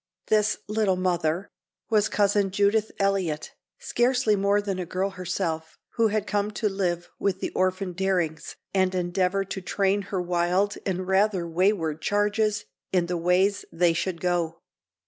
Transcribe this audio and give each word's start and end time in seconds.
This 0.29 0.57
"Little 0.67 0.95
Mother" 0.95 1.47
was 1.91 2.09
Cousin 2.09 2.49
Judith 2.49 2.91
Eliot, 2.97 3.53
scarcely 3.77 4.35
more 4.35 4.59
than 4.59 4.79
a 4.79 4.85
girl 4.87 5.11
herself, 5.11 5.77
who 5.89 6.07
had 6.07 6.25
come 6.25 6.49
to 6.49 6.67
live 6.67 7.11
with 7.19 7.39
the 7.39 7.51
orphaned 7.51 7.97
Darings 7.97 8.55
and 8.73 8.95
endeavor 8.95 9.45
to 9.45 9.61
train 9.61 10.01
her 10.09 10.19
wild 10.19 10.75
and 10.87 11.07
rather 11.07 11.47
wayward 11.47 12.01
charges 12.01 12.65
in 12.91 13.05
the 13.05 13.15
ways 13.15 13.63
they 13.71 13.93
should 13.93 14.19
go. 14.19 14.63